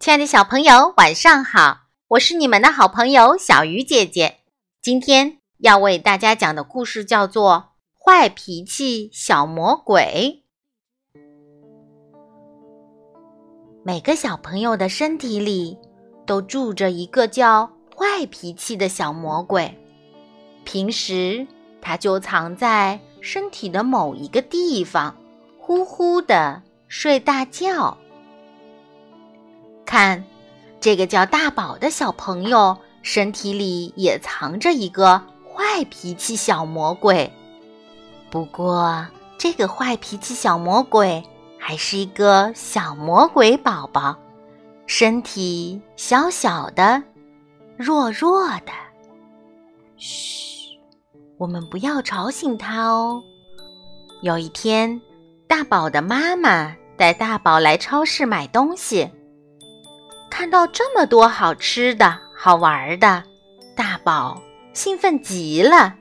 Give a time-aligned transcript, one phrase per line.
[0.00, 1.88] 亲爱的小朋友，晚上好！
[2.06, 4.36] 我是你们的好朋友小鱼姐姐。
[4.80, 7.72] 今天要为大家讲的故事叫做
[8.04, 10.44] 《坏脾气小魔鬼》。
[13.84, 15.76] 每个小朋友的身体里
[16.24, 19.76] 都住着一个叫坏脾气的小魔鬼，
[20.64, 21.44] 平时
[21.82, 25.16] 他就藏在身体的某一个地方，
[25.58, 27.98] 呼呼的睡大觉。
[29.88, 30.22] 看，
[30.82, 37.32] 这个叫大宝的小朋友身体里也藏着一个坏脾气小魔鬼。
[38.30, 39.06] 不过，
[39.38, 41.24] 这个坏脾气小魔鬼
[41.58, 44.14] 还是一个小魔鬼宝宝，
[44.86, 47.02] 身体小小的、
[47.78, 48.72] 弱弱的。
[49.96, 50.78] 嘘，
[51.38, 53.22] 我们不要吵醒他哦。
[54.20, 55.00] 有一天，
[55.46, 59.10] 大宝的妈妈带大宝来超市买东西。
[60.30, 63.24] 看到这么多好吃的好玩的，
[63.74, 64.40] 大宝
[64.72, 65.94] 兴奋极了。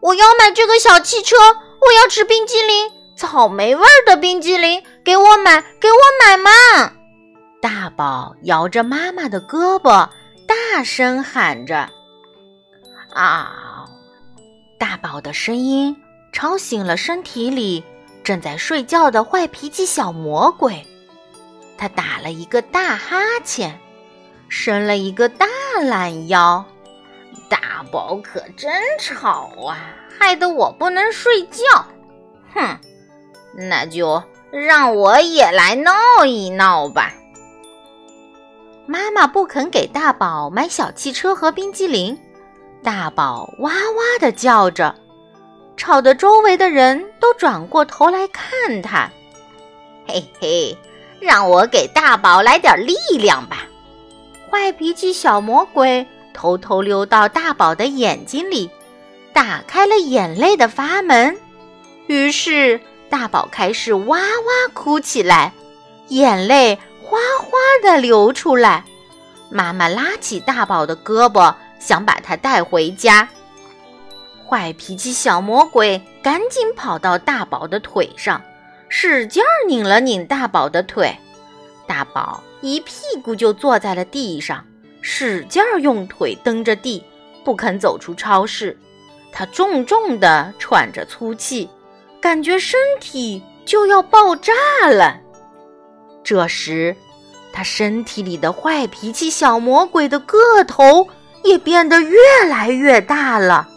[0.00, 6.50] 我要买这个小汽车，我要吃冰激凌，草莓味儿的冰激凌，给我买，给我买嘛！
[7.62, 10.08] 大宝摇着妈妈的胳膊，
[10.46, 11.88] 大声喊着
[13.14, 13.86] ：“啊！”
[14.78, 15.96] 大宝的声音
[16.32, 17.82] 吵醒了身体里
[18.22, 20.86] 正在睡觉的坏脾气小魔鬼。
[21.76, 23.78] 他打了一个大哈欠，
[24.48, 25.46] 伸了一个大
[25.82, 26.64] 懒腰。
[27.48, 29.76] 大宝可真吵啊，
[30.18, 31.86] 害得我不能睡觉。
[32.54, 32.78] 哼，
[33.56, 35.92] 那就让我也来闹
[36.24, 37.12] 一闹吧。
[38.86, 42.18] 妈妈不肯给大宝买小汽车和冰激凌，
[42.82, 44.94] 大宝哇哇的叫着，
[45.76, 49.10] 吵得周围的人都转过头来看他。
[50.06, 50.76] 嘿嘿。
[51.24, 53.66] 让我给大宝来点力量吧！
[54.50, 58.70] 坏脾气小魔鬼偷偷溜到大宝的眼睛里，
[59.32, 61.36] 打开了眼泪的阀门。
[62.06, 65.52] 于是大宝开始哇哇哭起来，
[66.08, 68.84] 眼泪哗哗的流出来。
[69.48, 73.26] 妈妈拉起大宝的胳膊，想把他带回家。
[74.46, 78.42] 坏脾气小魔鬼赶紧跑到大宝的腿上。
[78.96, 81.18] 使劲拧了拧大宝的腿，
[81.84, 82.92] 大宝一屁
[83.24, 84.64] 股就坐在了地上，
[85.00, 87.02] 使劲用腿蹬着地，
[87.42, 88.78] 不肯走出超市。
[89.32, 91.68] 他重重地喘着粗气，
[92.20, 94.52] 感觉身体就要爆炸
[94.88, 95.20] 了。
[96.22, 96.94] 这时，
[97.52, 101.08] 他身体里的坏脾气小魔鬼的个头
[101.42, 102.16] 也变得越
[102.48, 103.68] 来越大了。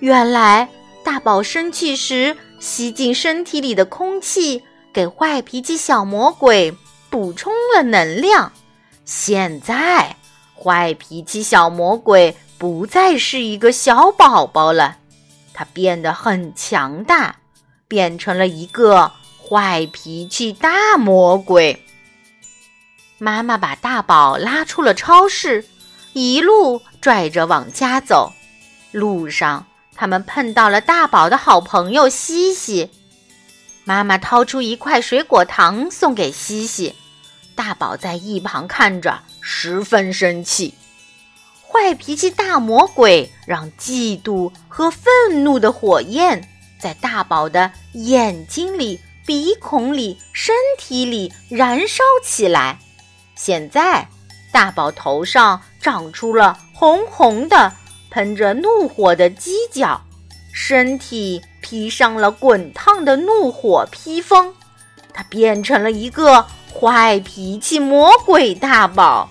[0.00, 0.68] 原来，
[1.02, 2.36] 大宝生气时。
[2.58, 6.76] 吸进身体里的空气，给坏脾气小魔鬼
[7.10, 8.52] 补充了能量。
[9.04, 10.16] 现在，
[10.54, 14.98] 坏脾气小魔鬼不再是一个小宝宝了，
[15.54, 17.36] 他变得很强大，
[17.86, 19.12] 变成了一个
[19.48, 21.84] 坏脾气大魔鬼。
[23.18, 25.64] 妈妈把大宝拉出了超市，
[26.12, 28.32] 一路拽着往家走，
[28.92, 29.66] 路上。
[30.00, 32.88] 他们碰到了大宝的好朋友西西，
[33.82, 36.94] 妈妈掏出一块水果糖送给西西，
[37.56, 40.72] 大宝在一旁看着，十分生气。
[41.66, 46.48] 坏脾气大魔鬼让嫉妒和愤怒的火焰
[46.78, 52.78] 在大宝的眼睛里、鼻孔里、身体里燃烧起来。
[53.34, 54.08] 现在，
[54.52, 57.72] 大宝头上长出了红红的。
[58.10, 60.00] 喷着怒火的犄角，
[60.52, 64.54] 身体披上了滚烫的怒火披风，
[65.12, 69.28] 他变成了一个坏脾气魔鬼大宝。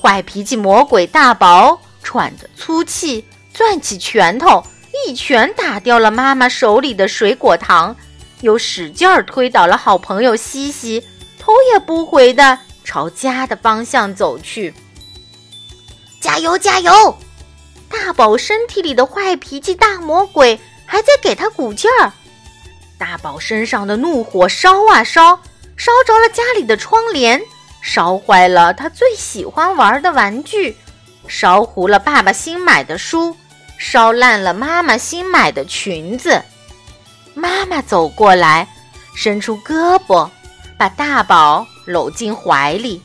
[0.00, 4.62] 坏脾气魔鬼大宝喘着粗气，攥起拳头，
[5.06, 7.94] 一拳打掉了妈妈手里的水果糖，
[8.40, 11.02] 又使劲儿推倒了好朋友西西，
[11.38, 14.72] 头也不回地朝家的方向走去。
[16.20, 16.92] 加油，加油！
[17.90, 22.12] 大宝身体里的坏脾气大魔鬼还在给他鼓劲儿，
[22.98, 25.40] 大宝身上的怒火烧啊烧，
[25.76, 27.40] 烧着了家里的窗帘，
[27.80, 30.76] 烧坏了他最喜欢玩的玩具，
[31.26, 33.36] 烧糊了爸爸新买的书，
[33.78, 36.42] 烧烂了妈妈新买的裙子。
[37.34, 38.66] 妈妈走过来，
[39.14, 40.28] 伸出胳膊，
[40.76, 43.00] 把大宝搂进怀里，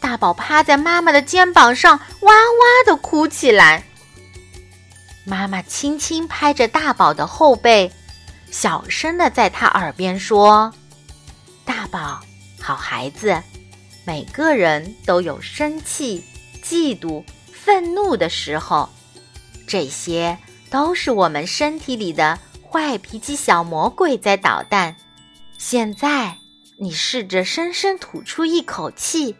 [0.00, 3.84] 大宝趴在妈妈的肩膀上，哇哇地哭起来。
[5.28, 7.92] 妈妈轻轻拍着大宝的后背，
[8.50, 10.72] 小声的在他耳边说
[11.66, 12.18] ：“大宝，
[12.58, 13.42] 好孩子，
[14.06, 16.24] 每个人都有生气、
[16.64, 17.22] 嫉妒、
[17.52, 18.88] 愤怒的时候，
[19.66, 20.38] 这些
[20.70, 22.38] 都是我们身体里的
[22.72, 24.96] 坏脾气小魔鬼在捣蛋。
[25.58, 26.38] 现在，
[26.78, 29.36] 你试着深深吐出一口气，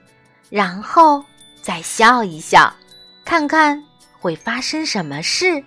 [0.51, 1.25] 然后
[1.63, 2.75] 再笑一笑，
[3.25, 3.83] 看看
[4.21, 5.65] 会发生什么事。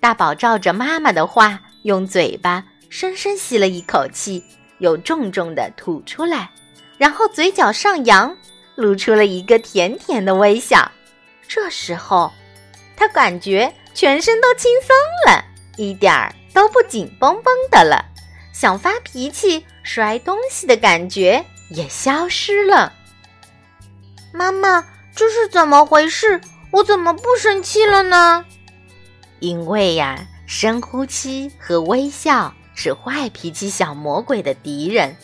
[0.00, 4.42] 大宝照着妈妈的话，用嘴巴深深吸了一口气，
[4.78, 6.50] 又重重的吐出来。
[6.98, 8.34] 然后嘴角上扬，
[8.74, 10.90] 露出了一个甜甜的微笑。
[11.48, 12.32] 这时候，
[12.96, 14.96] 他感觉全身都轻松
[15.26, 15.44] 了，
[15.76, 18.04] 一点儿都不紧绷绷的了。
[18.52, 22.92] 想发脾气、摔东西的感觉也消失了。
[24.32, 24.82] 妈妈，
[25.14, 26.40] 这是怎么回事？
[26.70, 28.44] 我怎么不生气了呢？
[29.40, 35.14] 因为呀，深呼吸和微笑是坏脾气小魔鬼的敌人。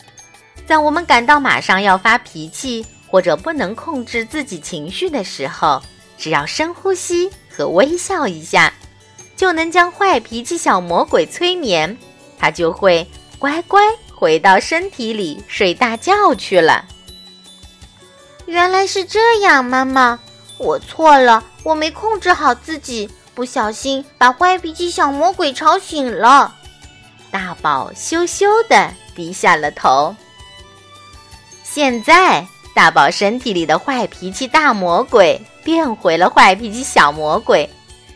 [0.65, 5.81] 在我们感到马上要发脾气或者不能控制自己情绪的时候，
[6.17, 8.73] 只要深呼吸和微笑一下，
[9.35, 11.97] 就能将坏脾气小魔鬼催眠，
[12.37, 13.05] 他就会
[13.39, 13.81] 乖乖
[14.15, 16.85] 回到身体里睡大觉去了。
[18.45, 20.19] 原来是这样，妈妈，
[20.57, 26.55] 我错了，我没控制好自己，不小心把坏脾气小魔鬼吵醒了。
[27.31, 30.15] 大宝羞羞地低下了头。
[31.63, 32.45] 现在，
[32.75, 37.67] 大宝身体里的坏脾气大魔鬼变回了坏脾气小魔鬼，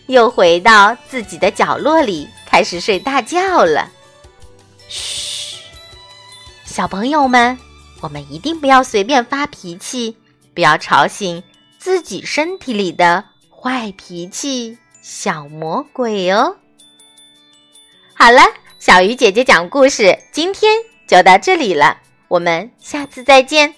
[0.06, 3.90] 又回到自己的角落里开始睡大觉了。
[4.88, 5.58] 嘘，
[6.64, 7.58] 小朋友们，
[8.02, 10.16] 我们一定不要随便发脾气，
[10.54, 11.42] 不要吵醒
[11.80, 14.78] 自己身体里的坏脾气
[15.10, 16.58] 小魔鬼哦。
[18.14, 18.42] 好了，
[18.78, 20.76] 小鱼姐姐讲故事，今天
[21.08, 22.02] 就到这里了。
[22.28, 23.74] 我们下次再见。